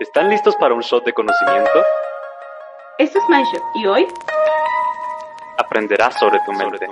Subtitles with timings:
[0.00, 1.84] ¿Están listos para un shot de conocimiento?
[2.96, 4.06] Este es MindShot y hoy
[5.58, 6.86] aprenderás sobre tu mente.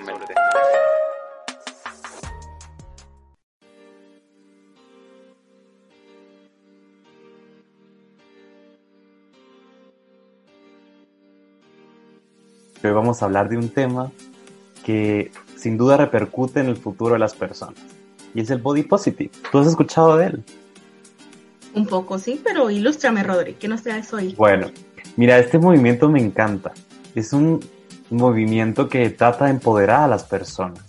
[12.85, 14.13] Hoy vamos a hablar de un tema
[14.85, 17.81] que sin duda repercute en el futuro de las personas
[18.35, 19.31] y es el body positive.
[19.51, 20.45] ¿Tú has escuchado de él?
[21.79, 24.35] Un poco, sí, pero ilústrame, Rodri, ¿qué nos traes hoy?
[24.37, 24.67] Bueno,
[25.15, 26.73] mira, este movimiento me encanta.
[27.15, 27.65] Es un
[28.11, 30.81] movimiento que trata de empoderar a las personas.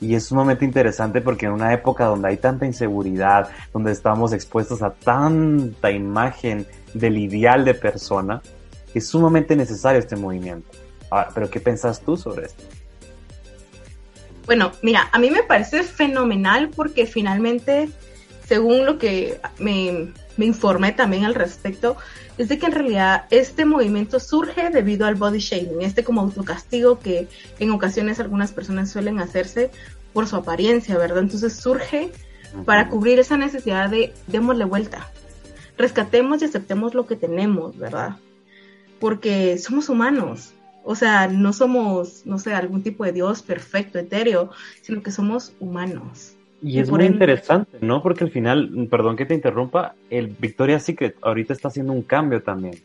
[0.00, 4.80] Y es sumamente interesante porque en una época donde hay tanta inseguridad, donde estamos expuestos
[4.80, 8.40] a tanta imagen del ideal de persona,
[8.94, 10.70] es sumamente necesario este movimiento.
[11.10, 12.64] Ahora, pero ¿qué pensás tú sobre esto?
[14.46, 17.90] Bueno, mira, a mí me parece fenomenal porque finalmente
[18.52, 21.96] según lo que me, informé también al respecto,
[22.38, 26.98] es de que en realidad este movimiento surge debido al body shaming, este como autocastigo
[26.98, 29.70] que en ocasiones algunas personas suelen hacerse
[30.12, 31.18] por su apariencia, ¿verdad?
[31.18, 32.10] Entonces surge
[32.64, 35.08] para cubrir esa necesidad de démosle vuelta,
[35.78, 38.16] rescatemos y aceptemos lo que tenemos, ¿verdad?
[39.00, 40.52] Porque somos humanos,
[40.84, 44.50] o sea, no somos, no sé, algún tipo de Dios perfecto, etéreo,
[44.82, 46.31] sino que somos humanos.
[46.62, 48.02] Y es muy interesante, ¿no?
[48.02, 52.42] Porque al final, perdón que te interrumpa, el Victoria's Secret ahorita está haciendo un cambio
[52.42, 52.76] también.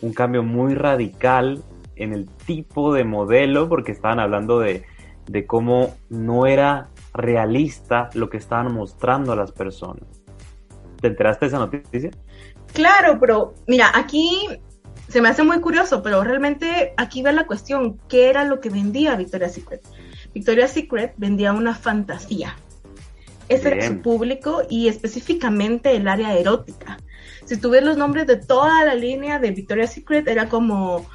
[0.00, 1.62] Un cambio muy radical
[1.96, 4.84] en el tipo de modelo, porque estaban hablando de,
[5.26, 10.04] de cómo no era realista lo que estaban mostrando a las personas.
[11.00, 12.10] ¿Te enteraste de esa noticia?
[12.72, 14.48] Claro, pero mira, aquí
[15.08, 18.70] se me hace muy curioso, pero realmente aquí va la cuestión, ¿qué era lo que
[18.70, 19.82] vendía Victoria's Secret?
[20.34, 22.56] Victoria's Secret vendía una fantasía,
[23.48, 26.98] ese era su público y específicamente el área erótica.
[27.44, 31.06] Si tú ves los nombres de toda la línea de Victoria's Secret, era como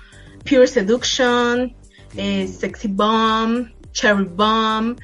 [0.49, 1.75] Pure Seduction,
[2.17, 4.97] eh, Sexy Bomb, Cherry Bomb,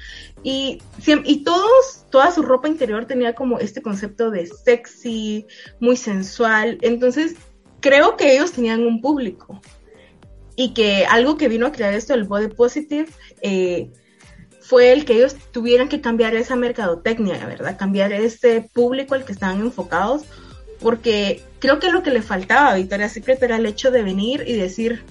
[0.43, 0.81] y,
[1.25, 5.45] y todos, toda su ropa interior tenía como este concepto de sexy,
[5.79, 6.77] muy sensual.
[6.81, 7.35] Entonces,
[7.81, 9.61] creo que ellos tenían un público.
[10.55, 13.07] Y que algo que vino a crear esto, el body positive,
[13.41, 13.91] eh,
[14.69, 17.75] fue el que ellos tuvieran que cambiar esa mercadotecnia, ¿verdad?
[17.75, 20.25] Cambiar ese público al que estaban enfocados,
[20.79, 24.43] porque creo que lo que le faltaba a Victoria's Secret era el hecho de venir
[24.45, 25.03] y decir,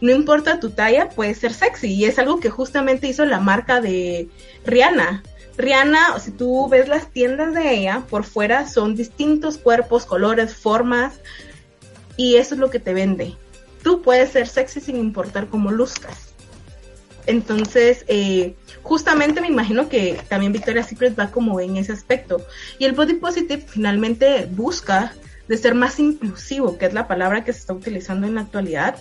[0.00, 3.80] no importa tu talla, puedes ser sexy, y es algo que justamente hizo la marca
[3.80, 4.28] de
[4.66, 5.22] Rihanna.
[5.56, 11.20] Rihanna, si tú ves las tiendas de ella, por fuera son distintos cuerpos, colores, formas,
[12.16, 13.36] y eso es lo que te vende.
[13.84, 16.33] Tú puedes ser sexy sin importar cómo luzcas.
[17.26, 22.44] Entonces, eh, justamente me imagino que también Victoria's Secret va como en ese aspecto.
[22.78, 25.14] Y el body positive finalmente busca
[25.48, 28.96] de ser más inclusivo, que es la palabra que se está utilizando en la actualidad.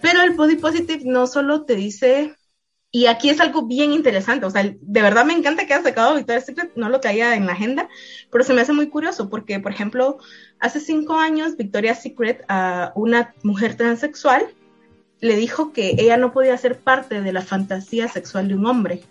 [0.00, 2.34] Pero el body positive no solo te dice,
[2.90, 6.16] y aquí es algo bien interesante, o sea, de verdad me encanta que haya sacado
[6.16, 7.88] Victoria's Secret, no lo traía en la agenda,
[8.30, 10.18] pero se me hace muy curioso porque, por ejemplo,
[10.60, 14.46] hace cinco años Victoria's Secret a una mujer transexual
[15.22, 19.02] le dijo que ella no podía ser parte de la fantasía sexual de un hombre.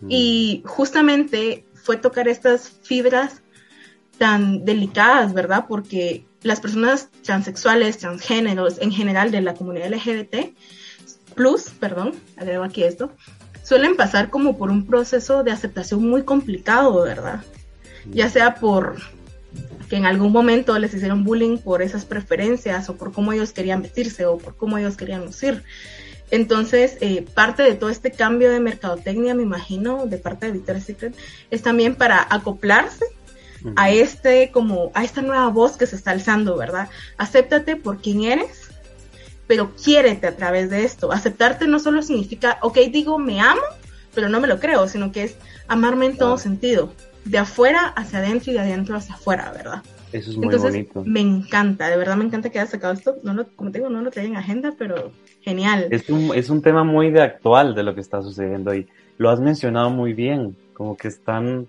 [0.00, 0.06] Mm.
[0.10, 3.40] Y justamente fue tocar estas fibras
[4.18, 5.66] tan delicadas, ¿verdad?
[5.68, 10.56] Porque las personas transexuales, transgéneros, en general de la comunidad LGBT,
[11.36, 13.12] plus, perdón, agrego aquí esto,
[13.62, 17.44] suelen pasar como por un proceso de aceptación muy complicado, ¿verdad?
[18.06, 18.12] Mm.
[18.12, 18.96] Ya sea por
[19.90, 23.82] que en algún momento les hicieron bullying por esas preferencias o por cómo ellos querían
[23.82, 25.64] vestirse o por cómo ellos querían lucir.
[26.30, 30.84] Entonces, eh, parte de todo este cambio de mercadotecnia, me imagino, de parte de Victoria's
[30.84, 31.16] Secret,
[31.50, 33.04] es también para acoplarse
[33.74, 36.88] a este, como, a esta nueva voz que se está alzando, ¿verdad?
[37.18, 38.70] Acéptate por quien eres,
[39.48, 41.10] pero quiérete a través de esto.
[41.10, 43.60] Aceptarte no solo significa, ok, digo, me amo,
[44.14, 45.34] pero no me lo creo, sino que es
[45.66, 46.92] amarme en todo sentido
[47.24, 49.82] de afuera hacia adentro y de adentro hacia afuera, ¿verdad?
[50.12, 53.16] Eso es muy Entonces, Me encanta, de verdad me encanta que hayas sacado esto.
[53.22, 55.86] No lo, como te digo, no lo traía en agenda, pero genial.
[55.90, 58.88] Es un, es un tema muy de actual de lo que está sucediendo y
[59.18, 61.68] lo has mencionado muy bien, como que están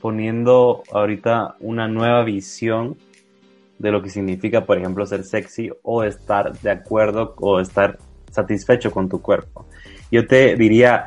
[0.00, 2.96] poniendo ahorita una nueva visión
[3.78, 7.98] de lo que significa, por ejemplo, ser sexy o estar de acuerdo o estar
[8.30, 9.66] satisfecho con tu cuerpo.
[10.10, 11.06] Yo te diría,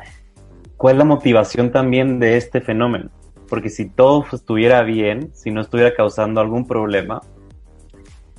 [0.76, 3.10] ¿cuál es la motivación también de este fenómeno?
[3.52, 7.20] Porque si todo estuviera bien, si no estuviera causando algún problema,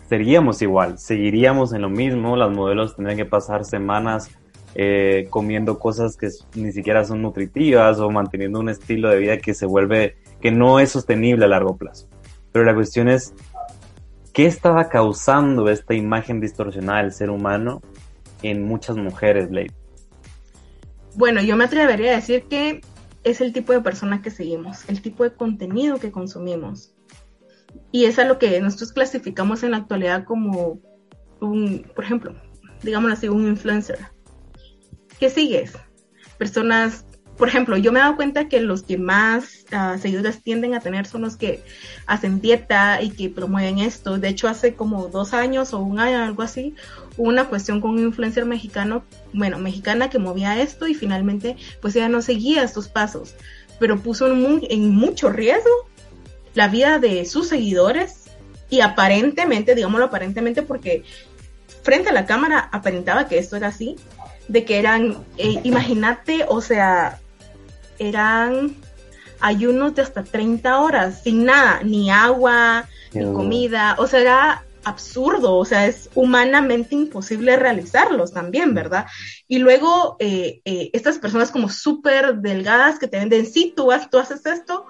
[0.09, 4.31] seríamos igual, seguiríamos en lo mismo, las modelos tendrían que pasar semanas
[4.73, 9.53] eh, comiendo cosas que ni siquiera son nutritivas o manteniendo un estilo de vida que
[9.53, 12.09] se vuelve, que no es sostenible a largo plazo.
[12.51, 13.35] Pero la cuestión es,
[14.33, 17.83] ¿qué estaba causando esta imagen distorsionada del ser humano
[18.41, 19.73] en muchas mujeres, Blade?
[21.13, 22.81] Bueno, yo me atrevería a decir que
[23.23, 26.93] es el tipo de persona que seguimos, el tipo de contenido que consumimos.
[27.91, 30.79] Y es a lo que nosotros clasificamos en la actualidad como
[31.39, 32.35] un, por ejemplo,
[32.81, 33.99] digámoslo así, un influencer.
[35.19, 35.73] ¿Qué sigues?
[36.37, 37.05] Personas,
[37.37, 40.79] por ejemplo, yo me he dado cuenta que los que más uh, seguidores tienden a
[40.79, 41.63] tener son los que
[42.05, 44.19] hacen dieta y que promueven esto.
[44.19, 46.75] De hecho, hace como dos años o un año, algo así,
[47.17, 49.03] hubo una cuestión con un influencer mexicano,
[49.33, 53.35] bueno, mexicana que movía esto y finalmente pues ella no seguía estos pasos,
[53.79, 55.71] pero puso en, en mucho riesgo
[56.53, 58.29] la vida de sus seguidores
[58.69, 61.03] y aparentemente, digámoslo aparentemente porque
[61.83, 63.95] frente a la cámara aparentaba que esto era así,
[64.47, 67.19] de que eran, eh, imagínate, o sea,
[68.07, 68.75] eran
[69.39, 75.55] ayunos de hasta 30 horas, sin nada, ni agua, ni comida, o sea, era absurdo,
[75.55, 79.05] o sea, es humanamente imposible realizarlos también, ¿verdad?
[79.47, 84.17] Y luego eh, eh, estas personas como súper delgadas que te venden, sí, tú, tú
[84.17, 84.85] haces esto,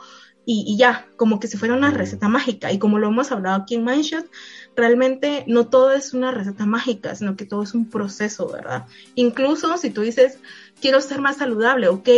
[0.46, 2.72] y, ya, como que si fuera una receta mágica.
[2.72, 4.30] Y como lo hemos hablado aquí en Mindshot,
[4.76, 8.86] realmente no todo es una receta mágica, sino que todo es un proceso, ¿verdad?
[9.16, 10.40] Incluso si tú dices,
[10.82, 12.10] quiero ser más saludable, ok,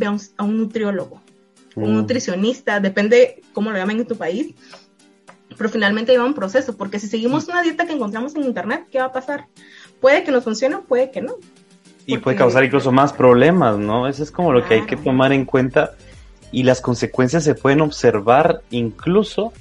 [0.00, 1.20] ve a un, nutriólogo,
[1.76, 1.94] un mm.
[1.94, 4.54] nutricionista, depende cómo lo llamen en tu país,
[5.56, 8.98] pero finalmente lleva un proceso, porque si seguimos una dieta que encontramos en internet, ¿qué
[8.98, 9.46] va a pasar?
[10.00, 11.34] Puede que nos funcione, puede que no.
[12.06, 14.08] Y puede causar incluso más problemas, ¿no?
[14.08, 15.92] Eso es como lo que hay que tomar en cuenta
[16.50, 19.52] y las consecuencias se pueden observar incluso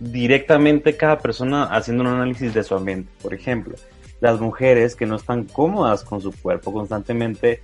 [0.00, 3.10] directamente cada persona haciendo un análisis de su ambiente.
[3.22, 3.76] Por ejemplo,
[4.20, 7.62] las mujeres que no están cómodas con su cuerpo constantemente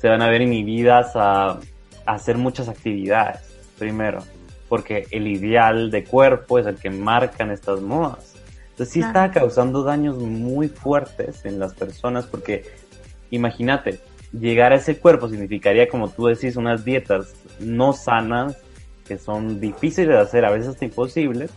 [0.00, 1.58] se van a ver inhibidas a,
[2.06, 3.40] hacer muchas actividades,
[3.78, 4.20] primero,
[4.70, 8.34] porque el ideal de cuerpo es el que marcan estas modas.
[8.70, 12.64] Entonces sí está causando daños muy fuertes en las personas porque
[13.30, 14.00] imagínate,
[14.32, 18.56] llegar a ese cuerpo significaría, como tú decís, unas dietas no sanas,
[19.06, 21.50] que son difíciles de hacer, a veces hasta imposibles.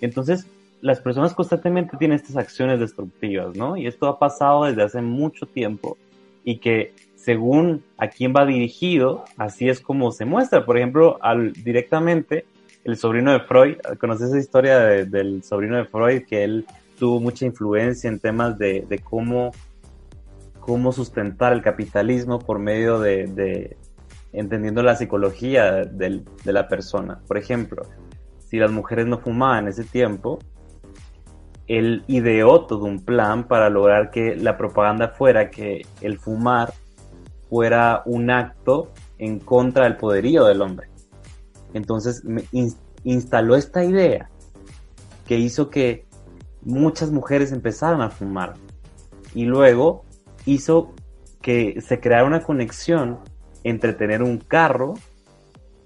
[0.00, 0.46] Entonces,
[0.80, 3.76] las personas constantemente tienen estas acciones destructivas, ¿no?
[3.76, 5.98] Y esto ha pasado desde hace mucho tiempo
[6.44, 10.64] y que según a quién va dirigido, así es como se muestra.
[10.64, 12.46] Por ejemplo, al, directamente
[12.84, 16.22] el sobrino de Freud, ¿conoces esa historia del sobrino de Freud?
[16.26, 16.66] Que él
[16.98, 19.52] tuvo mucha influencia en temas de, cómo
[20.60, 23.76] cómo sustentar el capitalismo por medio de,
[24.32, 27.20] entendiendo la psicología de la persona.
[27.26, 27.82] Por ejemplo,
[28.38, 30.38] si las mujeres no fumaban en ese tiempo,
[31.70, 36.74] él ideó todo un plan para lograr que la propaganda fuera que el fumar
[37.48, 40.88] fuera un acto en contra del poderío del hombre.
[41.72, 42.24] Entonces
[43.04, 44.28] instaló esta idea
[45.28, 46.06] que hizo que
[46.62, 48.54] muchas mujeres empezaran a fumar.
[49.32, 50.04] Y luego
[50.46, 50.92] hizo
[51.40, 53.20] que se creara una conexión
[53.62, 54.94] entre tener un carro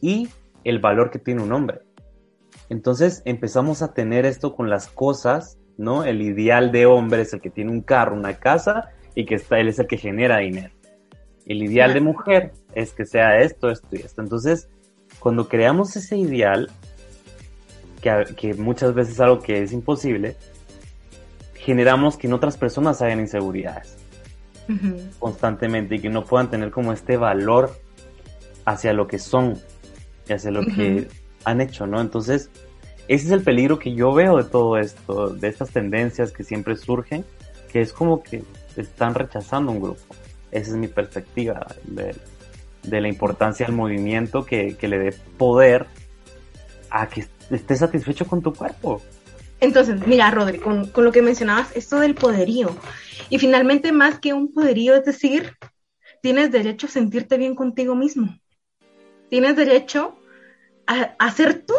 [0.00, 0.30] y
[0.64, 1.82] el valor que tiene un hombre.
[2.70, 6.04] Entonces empezamos a tener esto con las cosas, ¿no?
[6.04, 9.58] El ideal de hombre es el que tiene un carro, una casa y que está,
[9.58, 10.72] él es el que genera dinero.
[11.46, 14.22] El ideal de mujer es que sea esto, esto y esto.
[14.22, 14.68] Entonces,
[15.18, 16.70] cuando creamos ese ideal,
[18.00, 20.36] que, que muchas veces es algo que es imposible,
[21.54, 23.96] generamos que en otras personas hayan inseguridades
[25.18, 27.70] constantemente y que no puedan tener como este valor
[28.64, 29.58] hacia lo que son
[30.28, 31.08] y hacia lo que
[31.44, 32.00] han hecho, ¿no?
[32.00, 32.50] Entonces,
[33.08, 36.76] ese es el peligro que yo veo de todo esto, de estas tendencias que siempre
[36.76, 37.24] surgen,
[37.70, 38.42] que es como que
[38.76, 40.14] están rechazando un grupo.
[40.50, 42.14] Esa es mi perspectiva de,
[42.82, 45.86] la importancia del movimiento que, le dé poder
[46.90, 49.02] a que estés satisfecho con tu cuerpo.
[49.60, 52.74] Entonces, mira, Rodri, con, lo que mencionabas, esto del poderío.
[53.30, 55.52] Y finalmente, más que un poderío, es decir,
[56.22, 58.38] tienes derecho a sentirte bien contigo mismo.
[59.30, 60.16] Tienes derecho
[60.86, 61.74] a, ser tú.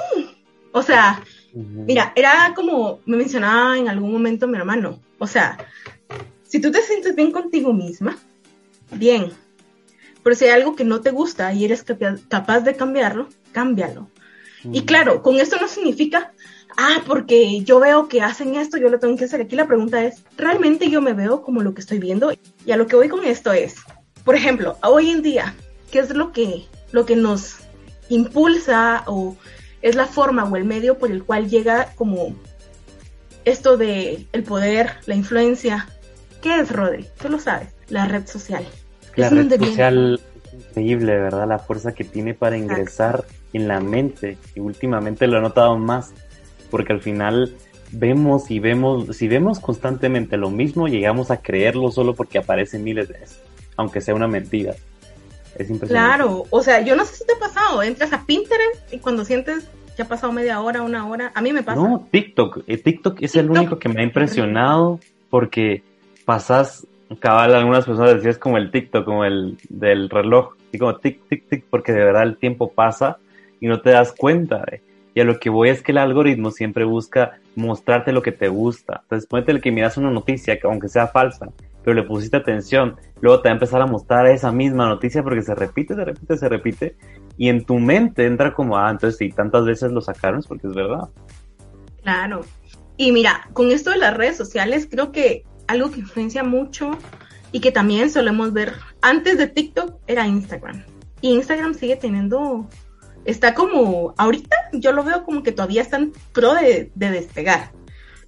[0.75, 4.99] O sea, mira, era como me mencionaba en algún momento mi hermano.
[5.19, 5.57] O sea,
[6.43, 8.17] si tú te sientes bien contigo misma,
[8.91, 9.31] bien.
[10.21, 11.85] Pero si hay algo que no te gusta y eres
[12.27, 14.09] capaz de cambiarlo, cámbialo.
[14.69, 16.33] Y claro, con esto no significa,
[16.75, 19.39] ah, porque yo veo que hacen esto, yo lo tengo que hacer.
[19.39, 22.33] Aquí la pregunta es, ¿realmente yo me veo como lo que estoy viendo?
[22.65, 23.75] Y a lo que voy con esto es,
[24.25, 25.55] por ejemplo, hoy en día,
[25.89, 27.59] ¿qué es lo que, lo que nos
[28.09, 29.37] impulsa o
[29.85, 32.35] es la forma o el medio por el cual llega como
[33.45, 35.87] esto de el poder, la influencia?
[36.41, 37.05] ¿Qué es, Rodri?
[37.21, 38.65] Tú lo sabes, la red social.
[39.15, 41.47] La Es red social es increíble, ¿verdad?
[41.47, 44.39] La fuerza que tiene para ingresar en la mente.
[44.55, 46.13] Y últimamente lo he notado más,
[46.71, 47.55] porque al final
[47.91, 53.07] vemos y vemos, si vemos constantemente lo mismo, llegamos a creerlo solo porque aparece miles
[53.07, 53.39] de veces,
[53.77, 54.73] aunque sea una mentira.
[55.55, 56.17] Es impresionante.
[56.17, 59.23] Claro, o sea, yo no sé si te ha pasado, entras a Pinterest y cuando
[59.25, 61.81] sientes que ha pasado media hora, una hora, a mí me pasa.
[61.81, 62.63] No, TikTok.
[62.67, 65.83] eh, TikTok es el único que me ha impresionado porque
[66.25, 66.85] pasas,
[67.19, 71.19] cabal, algunas personas decían es como el TikTok, como el del reloj, así como tic,
[71.29, 73.17] tic, tic, porque de verdad el tiempo pasa
[73.61, 74.63] y no te das cuenta.
[74.71, 74.81] eh.
[75.13, 78.49] Y a lo que voy es que el algoritmo siempre busca mostrarte lo que te
[78.49, 78.99] gusta.
[79.03, 81.47] Entonces, ponete el que miras una noticia, que aunque sea falsa,
[81.85, 85.43] pero le pusiste atención, luego te va a empezar a mostrar esa misma noticia porque
[85.43, 86.97] se repite, se repite, se repite,
[87.37, 90.67] y en tu mente entra como, ah, entonces si tantas veces lo sacaron es porque
[90.67, 91.09] es verdad.
[92.01, 92.41] Claro.
[92.97, 96.97] Y mira, con esto de las redes sociales, creo que algo que influencia mucho
[97.51, 100.83] y que también solemos ver antes de TikTok era Instagram.
[101.21, 102.67] Y Instagram sigue teniendo,
[103.25, 107.71] está como, ahorita yo lo veo como que todavía están pro de, de despegar.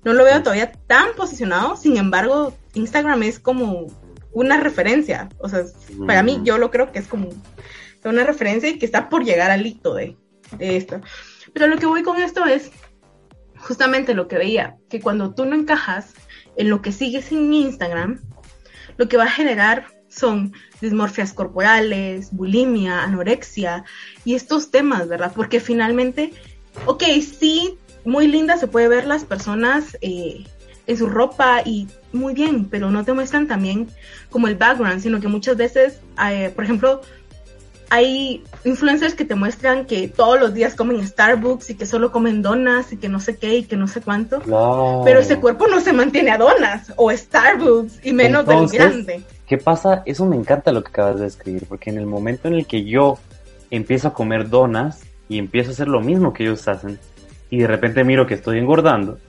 [0.03, 3.87] No lo veo todavía tan posicionado, sin embargo, Instagram es como
[4.31, 5.29] una referencia.
[5.39, 5.63] O sea,
[6.05, 6.43] para mí Mm.
[6.45, 7.29] yo lo creo que es como
[8.05, 10.15] una referencia y que está por llegar al hito de,
[10.57, 11.01] de esto.
[11.53, 12.71] Pero lo que voy con esto es
[13.57, 16.13] justamente lo que veía, que cuando tú no encajas
[16.55, 18.21] en lo que sigues en Instagram,
[18.97, 23.83] lo que va a generar son dismorfias corporales, bulimia, anorexia
[24.23, 25.33] y estos temas, ¿verdad?
[25.35, 26.31] Porque finalmente,
[26.85, 27.03] ok,
[27.39, 30.45] sí, muy linda se puede ver las personas eh,
[30.87, 33.87] en su ropa y muy bien, pero no te muestran también
[34.29, 37.01] como el background, sino que muchas veces, eh, por ejemplo,
[37.89, 42.41] hay influencers que te muestran que todos los días comen Starbucks y que solo comen
[42.41, 44.41] donas y que no sé qué y que no sé cuánto.
[45.05, 49.21] Pero ese cuerpo no se mantiene a donas o Starbucks y menos Entonces, del grande.
[49.47, 50.03] ¿Qué pasa?
[50.05, 52.83] Eso me encanta lo que acabas de describir, porque en el momento en el que
[52.83, 53.17] yo
[53.71, 56.99] empiezo a comer donas y empiezo a hacer lo mismo que ellos hacen,
[57.49, 59.19] y de repente miro que estoy engordando,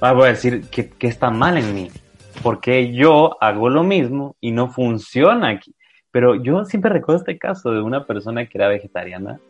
[0.00, 1.90] ah, voy a decir que, que está mal en mí,
[2.42, 5.74] porque yo hago lo mismo y no funciona aquí.
[6.10, 9.40] Pero yo siempre recuerdo este caso de una persona que era vegetariana,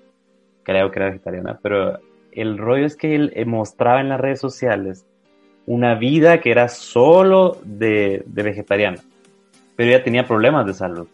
[0.63, 1.99] creo que era vegetariana, pero
[2.33, 5.07] el rollo es que él eh, mostraba en las redes sociales
[5.67, 9.01] una vida que era solo de, de vegetariana
[9.81, 11.09] pero ella tenía problemas de salud.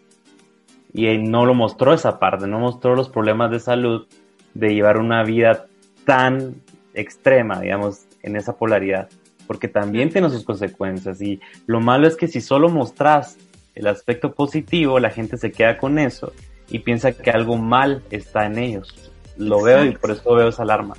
[0.93, 4.09] Y él no lo mostró esa parte, no mostró los problemas de salud
[4.55, 5.67] de llevar una vida
[6.05, 6.57] tan
[6.93, 9.09] extrema, digamos, en esa polaridad,
[9.47, 11.21] porque también tiene sus consecuencias.
[11.21, 13.37] Y lo malo es que si solo mostras
[13.75, 16.33] el aspecto positivo, la gente se queda con eso
[16.69, 19.13] y piensa que algo mal está en ellos.
[19.37, 20.95] Lo veo y por eso veo esa alarma.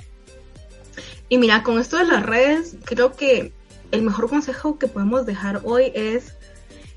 [1.28, 3.52] Y mira, con esto de las redes, creo que
[3.90, 6.36] el mejor consejo que podemos dejar hoy es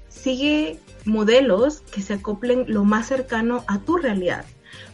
[0.09, 4.45] sigue modelos que se acoplen lo más cercano a tu realidad.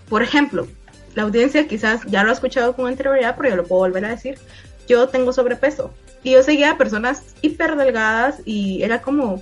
[0.10, 0.68] Por ejemplo,
[1.16, 4.10] la audiencia quizás ya lo ha escuchado con anterioridad, pero yo lo puedo volver a
[4.10, 4.40] decir.
[4.88, 5.94] Yo tengo sobrepeso
[6.28, 9.42] y yo seguía a personas hiper delgadas y era como,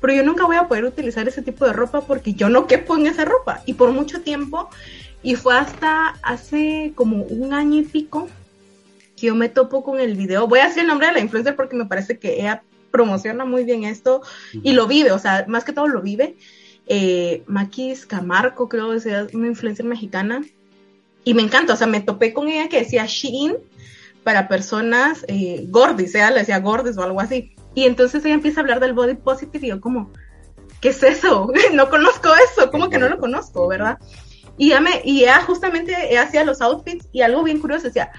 [0.00, 2.96] pero yo nunca voy a poder utilizar ese tipo de ropa porque yo no quepo
[2.96, 3.62] en esa ropa.
[3.66, 4.68] Y por mucho tiempo,
[5.22, 8.28] y fue hasta hace como un año y pico,
[9.16, 10.48] que yo me topo con el video.
[10.48, 13.62] Voy a decir el nombre de la influencer porque me parece que ella promociona muy
[13.62, 14.22] bien esto
[14.52, 16.34] y lo vive, o sea, más que todo lo vive.
[16.88, 20.42] Eh, Maquis Camarco, creo que es una influencer mexicana.
[21.22, 23.54] Y me encanta, o sea, me topé con ella que decía Shein
[24.24, 27.54] para personas eh, gordis, ella le decía gordis o algo así.
[27.74, 30.10] Y entonces ella empieza a hablar del body positive y yo como,
[30.80, 31.52] ¿qué es eso?
[31.72, 33.98] no conozco eso, como que no lo conozco, ¿verdad?
[34.56, 38.10] Y ella, me, y ella justamente hacía los outfits y algo bien curioso decía,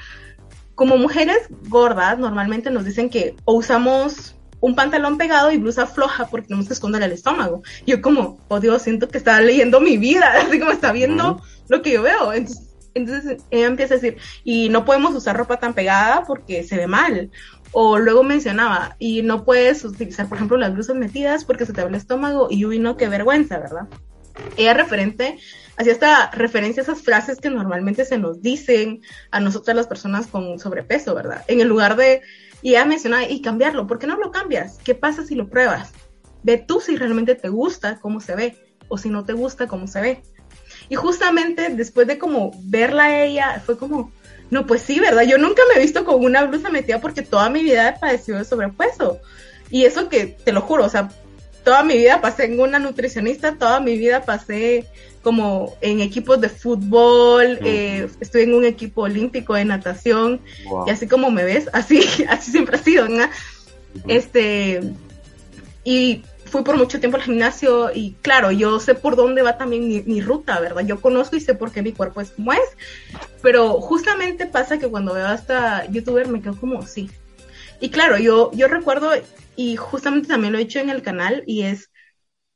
[0.75, 6.25] como mujeres gordas normalmente nos dicen que o usamos un pantalón pegado y blusa floja
[6.27, 7.61] porque tenemos que esconder el estómago.
[7.85, 11.43] Yo como, oh Dios, siento que está leyendo mi vida, así como está viendo Ujú.
[11.69, 12.33] lo que yo veo.
[12.33, 12.64] Entonces,
[12.95, 16.87] entonces ella empieza a decir, y no podemos usar ropa tan pegada porque se ve
[16.87, 17.29] mal.
[17.73, 21.81] O luego mencionaba, y no puedes utilizar, por ejemplo, las blusas metidas porque se te
[21.81, 23.87] ve el estómago y uy, no, qué vergüenza, ¿verdad?
[24.55, 25.37] Ella referente,
[25.75, 30.27] hacía esta referencia a esas frases que normalmente se nos dicen a nosotras las personas
[30.27, 31.43] con sobrepeso, ¿verdad?
[31.49, 32.21] En el lugar de,
[32.61, 34.77] y ella mencionaba, y cambiarlo, ¿por qué no lo cambias?
[34.83, 35.91] ¿Qué pasa si lo pruebas?
[36.43, 38.55] Ve tú si realmente te gusta cómo se ve,
[38.87, 40.23] o si no te gusta cómo se ve.
[40.89, 44.11] Y justamente después de como verla a ella, fue como,
[44.49, 45.23] no, pues sí, ¿verdad?
[45.23, 48.37] Yo nunca me he visto con una blusa metida porque toda mi vida he padecido
[48.37, 49.19] de sobrepeso.
[49.69, 51.09] Y eso que, te lo juro, o sea,
[51.63, 54.87] toda mi vida pasé en una nutricionista, toda mi vida pasé
[55.23, 60.39] como en equipos de fútbol, eh, estuve en un equipo olímpico de natación,
[60.85, 63.27] y así como me ves, así, así siempre ha sido, ¿no?
[64.07, 64.81] Este,
[65.83, 69.87] y fui por mucho tiempo al gimnasio y claro, yo sé por dónde va también
[69.87, 70.85] mi, ruta, ¿verdad?
[70.85, 72.77] Yo conozco y sé por qué mi cuerpo es como es,
[73.41, 77.09] pero justamente pasa que cuando veo a esta youtuber me quedo como, sí.
[77.79, 79.11] Y claro, yo, yo recuerdo,
[79.55, 81.91] y justamente también lo he dicho en el canal, y es,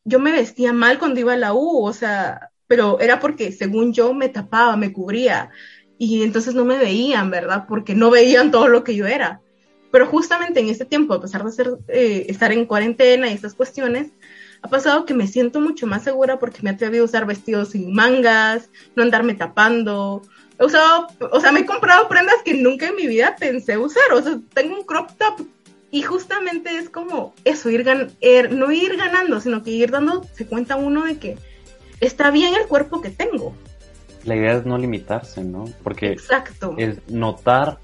[0.06, 3.94] yo me vestía mal cuando iba a la U, o sea, pero era porque según
[3.94, 5.50] yo me tapaba, me cubría,
[5.98, 7.66] y entonces no me veían, ¿verdad?
[7.68, 9.42] Porque no veían todo lo que yo era.
[9.92, 13.54] Pero justamente en este tiempo, a pesar de ser, eh, estar en cuarentena y estas
[13.54, 14.12] cuestiones,
[14.62, 17.70] ha pasado que me siento mucho más segura porque me he atrevido a usar vestidos
[17.70, 20.22] sin mangas, no andarme tapando.
[20.60, 24.12] He usado, o sea, me he comprado prendas que nunca en mi vida pensé usar.
[24.14, 25.48] O sea, tengo un crop top
[25.92, 27.86] y justamente es como eso, ir
[28.22, 31.38] er, no ir ganando, sino que ir dando se cuenta uno de que
[32.00, 33.56] está bien el cuerpo que tengo.
[34.26, 35.66] La idea es no limitarse, ¿no?
[35.84, 36.76] Porque Exacto.
[36.78, 37.80] es notar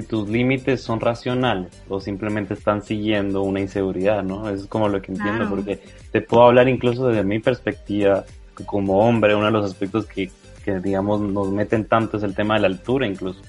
[0.00, 4.48] si tus límites son racionales o simplemente están siguiendo una inseguridad, ¿no?
[4.48, 5.80] Eso es como lo que entiendo, porque
[6.12, 8.24] te puedo hablar incluso desde mi perspectiva
[8.64, 10.30] como hombre, uno de los aspectos que,
[10.64, 13.40] que, digamos, nos meten tanto es el tema de la altura incluso.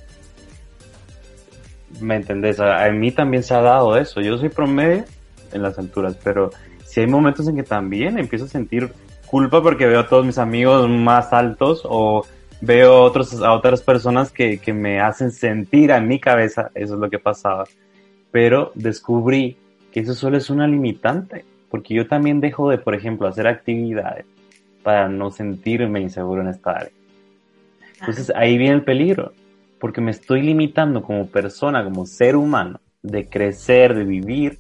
[2.00, 2.60] ¿Me entendés?
[2.60, 4.22] A, a mí también se ha dado eso.
[4.22, 5.06] Yo soy promedio
[5.52, 6.52] en las alturas, pero
[6.84, 8.92] si hay momentos en que también empiezo a sentir
[9.26, 12.26] culpa porque veo a todos mis amigos más altos o
[12.62, 17.00] veo otros, a otras personas que, que me hacen sentir a mi cabeza, eso es
[17.00, 17.66] lo que pasaba,
[18.32, 19.58] pero descubrí
[19.92, 24.26] que eso solo es una limitante, porque yo también dejo de, por ejemplo, hacer actividades
[24.84, 26.92] para no sentirme inseguro en esta área.
[28.00, 29.34] Entonces ahí viene el peligro,
[29.80, 34.60] porque me estoy limitando como persona, como ser humano, de crecer, de vivir,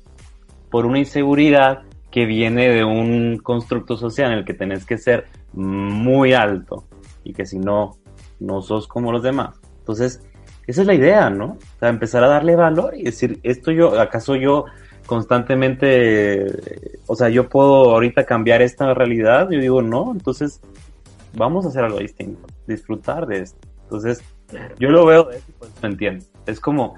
[0.70, 5.26] por una inseguridad que viene de un constructo social en el que tenés que ser
[5.54, 6.86] muy alto,
[7.30, 7.98] y que si no,
[8.40, 9.60] no sos como los demás.
[9.80, 10.22] Entonces,
[10.68, 11.46] esa es la idea, ¿no?
[11.46, 14.66] O sea, empezar a darle valor y decir, esto yo, ¿acaso yo
[15.06, 16.46] constantemente,
[17.08, 19.50] o sea, yo puedo ahorita cambiar esta realidad?
[19.50, 20.62] Yo digo, no, entonces
[21.34, 23.60] vamos a hacer algo distinto, disfrutar de esto.
[23.84, 24.24] Entonces,
[24.80, 26.26] yo lo veo de eso, pues me entiendo.
[26.46, 26.96] Es como,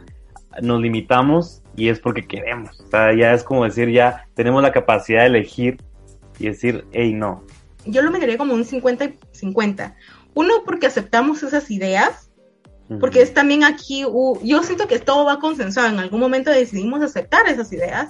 [0.62, 2.80] nos limitamos y es porque queremos.
[2.82, 5.78] O sea, ya es como decir, ya tenemos la capacidad de elegir
[6.40, 7.44] y decir, hey, no.
[7.86, 9.96] Yo lo mediría como un 50 y 50.
[10.34, 12.30] Uno, porque aceptamos esas ideas,
[13.00, 14.02] porque es también aquí,
[14.44, 18.10] yo siento que todo va consensuado, en algún momento decidimos aceptar esas ideas,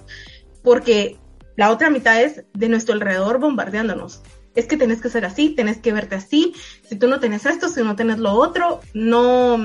[0.64, 1.20] porque
[1.56, 4.24] la otra mitad es de nuestro alrededor bombardeándonos.
[4.56, 6.54] Es que tenés que ser así, tenés que verte así,
[6.88, 9.58] si tú no tenés esto, si no tenés lo otro, no,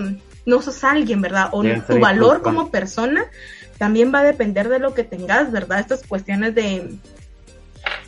[0.45, 1.49] no sos alguien, ¿verdad?
[1.53, 3.25] O tu valor como persona
[3.79, 5.81] también va a depender de lo que tengas, ¿verdad?
[5.81, 6.99] Estas cuestiones de,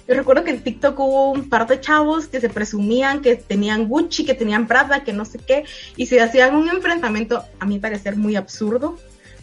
[0.09, 3.89] yo recuerdo que en TikTok hubo un par de chavos que se presumían que tenían
[3.89, 5.65] Gucci, que tenían Prada, que no sé qué,
[5.97, 8.99] y se hacían un enfrentamiento, a mi parecer, muy absurdo,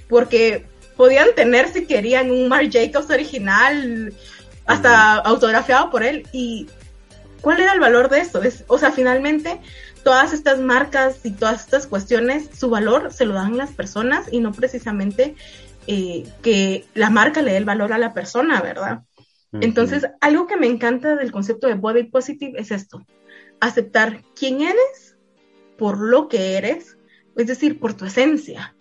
[0.10, 0.66] porque
[0.98, 4.12] podían tener, si querían, un Marc Jacobs original,
[4.66, 6.68] hasta autografiado por él, y
[7.42, 8.42] ¿cuál era el valor de eso?
[8.42, 9.62] Es, o sea, finalmente
[10.04, 14.40] todas estas marcas y todas estas cuestiones, su valor se lo dan las personas y
[14.40, 15.36] no precisamente
[15.86, 19.02] eh, que la marca le dé el valor a la persona, ¿verdad?
[19.62, 23.06] Entonces, algo que me encanta del concepto de body positive es esto,
[23.60, 25.18] aceptar quién eres
[25.78, 26.98] por lo que eres,
[27.36, 28.76] es decir, por tu esencia,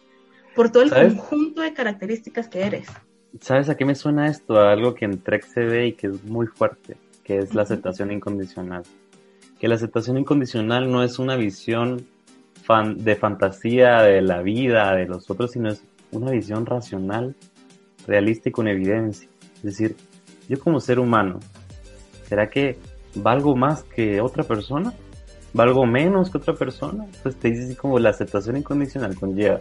[0.54, 2.86] por todo el conjunto de características que eres.
[3.40, 4.56] ¿Sabes a qué me suena esto?
[4.58, 7.62] A algo que en Trek se ve y que es muy fuerte, que es la
[7.62, 8.84] aceptación incondicional.
[9.58, 12.06] Que la aceptación incondicional no es una visión
[12.96, 15.82] de fantasía de la vida, de los otros, sino es
[16.12, 17.34] una visión racional,
[18.06, 19.28] realista y con evidencia.
[19.56, 19.96] Es decir,
[20.48, 21.40] yo como ser humano,
[22.28, 22.78] ¿será que
[23.14, 24.92] valgo más que otra persona?
[25.52, 27.06] ¿Valgo menos que otra persona?
[27.22, 29.60] Pues te dices como la aceptación incondicional conlleva,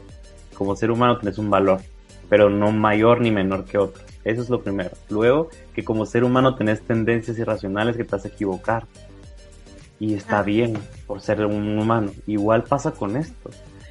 [0.56, 1.82] como ser humano tienes un valor,
[2.30, 4.04] pero no mayor ni menor que otro.
[4.24, 4.92] Eso es lo primero.
[5.10, 8.88] Luego, que como ser humano tenés tendencias irracionales que te a equivocar.
[10.00, 12.12] Y está bien por ser un humano.
[12.26, 13.50] Igual pasa con esto.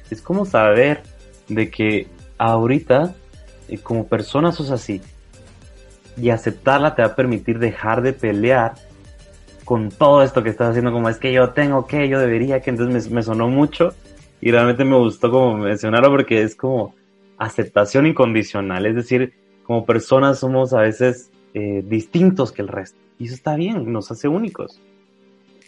[0.09, 1.03] Es como saber
[1.47, 3.15] de que ahorita,
[3.67, 5.01] eh, como persona sos así,
[6.17, 8.73] y aceptarla te va a permitir dejar de pelear
[9.63, 12.69] con todo esto que estás haciendo, como es que yo tengo que, yo debería que,
[12.69, 13.93] entonces me, sonó mucho
[14.41, 16.95] y realmente me gustó como mencionarlo porque es como
[17.37, 22.99] aceptación incondicional, es decir, como personas somos a veces eh, distintos que el resto.
[23.17, 24.81] Y eso está bien, nos hace únicos.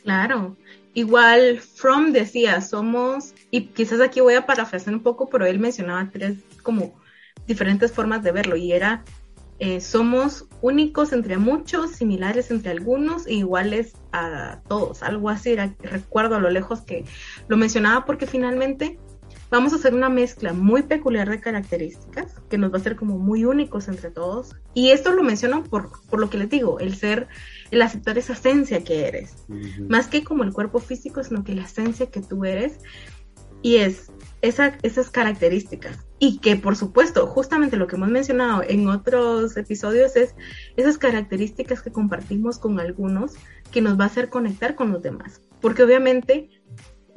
[0.04, 0.58] Claro,
[0.94, 6.10] igual From decía, somos y quizás aquí voy a parafrasear un poco, pero él mencionaba
[6.12, 6.94] tres como
[7.48, 9.04] diferentes formas de verlo y era
[9.60, 16.36] eh, somos únicos entre muchos, similares entre algunos e iguales a todos, algo así, recuerdo
[16.36, 17.06] a lo lejos que
[17.48, 19.00] lo mencionaba porque finalmente
[19.50, 23.18] vamos a hacer una mezcla muy peculiar de características que nos va a hacer como
[23.18, 24.56] muy únicos entre todos.
[24.74, 27.28] Y esto lo menciono por, por lo que les digo, el ser,
[27.72, 29.46] el aceptar esa esencia que eres,
[29.88, 32.80] más que como el cuerpo físico, sino que la esencia que tú eres
[33.66, 34.12] y es
[34.44, 35.98] esa, esas características.
[36.20, 40.36] Y que por supuesto, justamente lo que hemos mencionado en otros episodios es
[40.78, 43.34] esas características que compartimos con algunos
[43.72, 45.42] que nos va a hacer conectar con los demás.
[45.62, 46.52] Porque obviamente,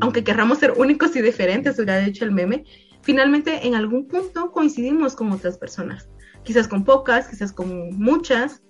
[0.00, 2.64] aunque querramos ser únicos y diferentes, hubiera dicho el meme,
[3.02, 6.08] finalmente en algún punto coincidimos con otras personas.
[6.44, 8.62] Quizás con pocas, quizás con muchas.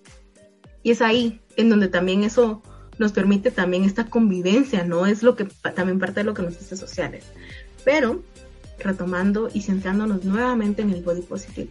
[0.82, 2.60] Y es ahí en donde también eso
[2.98, 5.06] nos permite también esta convivencia, ¿no?
[5.06, 5.44] Es lo que
[5.76, 7.24] también parte de lo que nos hace sociales.
[7.84, 8.22] Pero,
[8.78, 11.70] retomando y centrándonos nuevamente en el body positive,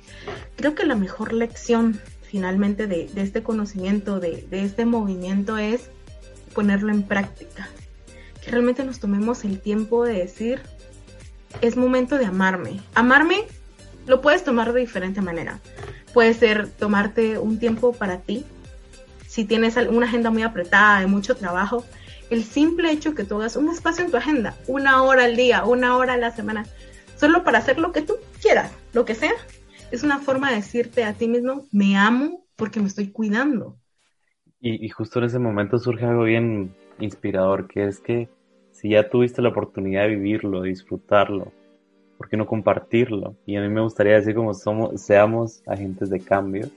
[0.55, 5.89] creo que la mejor lección finalmente de, este conocimiento, de, este movimiento es
[6.53, 7.69] ponerlo en práctica.
[8.43, 10.61] Que realmente nos tomemos el tiempo de decir,
[11.61, 12.81] es momento de amarme.
[12.93, 13.45] Amarme
[14.05, 15.59] lo puedes tomar de diferente manera.
[16.13, 18.45] Puede ser tomarte un tiempo para ti.
[19.27, 21.85] Si tienes una agenda muy apretada, de mucho trabajo,
[22.29, 25.63] el simple hecho que tú hagas un espacio en tu agenda, una hora al día,
[25.65, 26.65] una hora a la semana,
[27.15, 29.31] solo para hacer lo que tú quieras, lo que sea,
[29.91, 33.77] es una forma de decirte a ti mismo, me amo porque me estoy cuidando.
[34.59, 38.27] Y, justo en ese momento surge algo bien inspirador, que es que
[38.71, 41.51] si ya tuviste la oportunidad de vivirlo, de disfrutarlo,
[42.17, 43.35] ¿por qué no compartirlo?
[43.45, 46.67] Y a mí me gustaría decir como somos, seamos agentes de cambio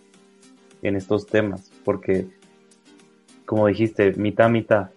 [0.83, 2.29] en estos temas, porque
[3.47, 4.91] como dijiste, mitad, mitad,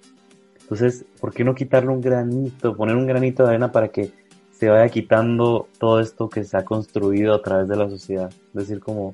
[0.63, 4.11] entonces, ¿por qué no quitarle un granito, poner un granito de arena para que
[4.51, 8.29] se vaya quitando todo esto que se ha construido a través de la sociedad?
[8.29, 9.13] Es decir, como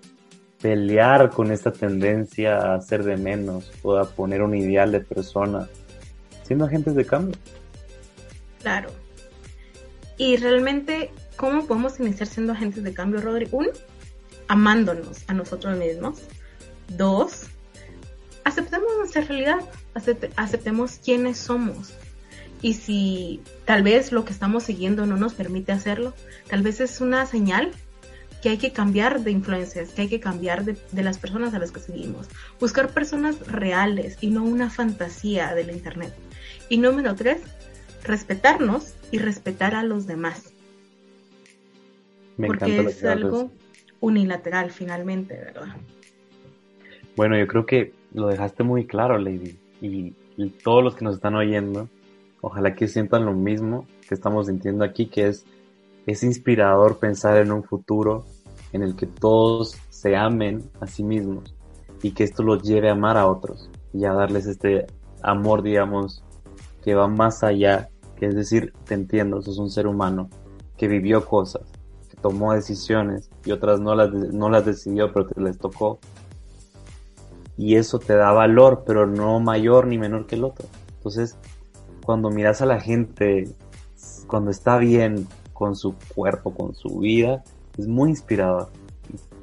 [0.62, 5.68] pelear con esta tendencia a hacer de menos o a poner un ideal de persona,
[6.44, 7.36] siendo agentes de cambio.
[8.62, 8.90] Claro.
[10.18, 13.48] Y realmente, ¿cómo podemos iniciar siendo agentes de cambio, Rodri?
[13.52, 13.70] Uno,
[14.48, 16.22] amándonos a nosotros mismos.
[16.96, 17.48] Dos,
[18.44, 19.60] aceptemos nuestra realidad
[19.94, 21.94] aceptemos quiénes somos.
[22.62, 26.14] Y si tal vez lo que estamos siguiendo no nos permite hacerlo,
[26.50, 27.72] tal vez es una señal
[28.42, 31.72] que hay que cambiar de influencias, que hay que cambiar de, las personas a las
[31.72, 32.28] que seguimos.
[32.60, 36.14] Buscar personas reales y no una fantasía del Internet.
[36.70, 37.42] Y número tres,
[38.04, 40.54] respetarnos y respetar a los demás.
[42.38, 43.52] porque es algo
[44.00, 45.76] unilateral finalmente, ¿verdad?
[47.18, 50.16] Bueno, yo creo que lo dejaste muy claro, Lady y,
[50.64, 51.90] todos los que nos están oyendo,
[52.42, 55.46] ojalá que sientan lo mismo que estamos sintiendo aquí, que es,
[56.06, 58.26] es inspirador pensar en un futuro
[58.72, 61.54] en el que todos se amen a sí mismos
[62.02, 64.88] y que esto los lleve a amar a otros y a darles este
[65.22, 66.24] amor, digamos,
[66.84, 70.30] que va más allá, que es decir, te entiendo, sos un ser humano
[70.78, 71.64] que vivió cosas,
[72.10, 76.00] que tomó decisiones y otras no las, no las decidió, pero te les tocó
[77.60, 80.66] y eso te da valor, pero no mayor ni menor que el otro.
[80.96, 81.38] Entonces,
[82.06, 83.54] cuando miras a la gente,
[84.28, 87.44] cuando está bien con su cuerpo, con su vida,
[87.78, 88.70] es muy inspirador.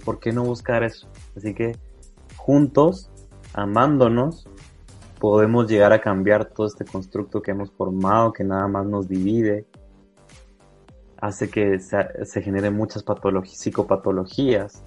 [0.03, 1.07] ¿Por qué no buscar eso?
[1.37, 1.77] Así que
[2.37, 3.11] juntos,
[3.53, 4.49] amándonos,
[5.21, 9.67] podemos llegar a cambiar todo este constructo que hemos formado, que nada más nos divide,
[11.19, 14.83] hace que se, se generen muchas patologías, psicopatologías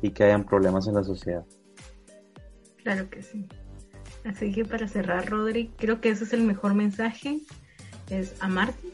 [0.00, 1.44] y que hayan problemas en la sociedad.
[2.88, 3.44] Claro que sí.
[4.24, 7.40] Así que para cerrar, Rodri, creo que ese es el mejor mensaje,
[8.08, 8.88] es amarte,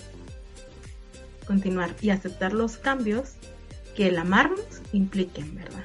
[1.47, 3.35] continuar y aceptar los cambios
[3.95, 5.85] que el amarnos impliquen, ¿verdad?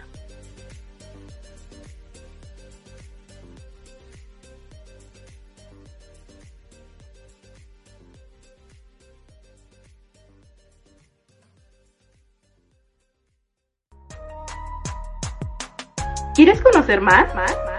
[16.33, 17.35] ¿Quieres conocer más?
[17.35, 17.78] ¿Más?